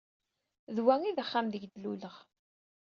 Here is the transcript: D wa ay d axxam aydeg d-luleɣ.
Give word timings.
D 0.75 0.77
wa 0.85 0.95
ay 1.01 1.13
d 1.17 1.19
axxam 1.23 1.45
aydeg 1.47 1.63
d-luleɣ. 1.67 2.15